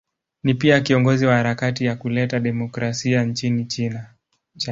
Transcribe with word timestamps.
Ni 0.43 0.53
pia 0.53 0.79
kiongozi 0.81 1.25
wa 1.25 1.35
harakati 1.35 1.85
ya 1.85 1.95
kuleta 1.95 2.39
demokrasia 2.39 3.23
nchini 3.23 3.65
China. 3.65 4.05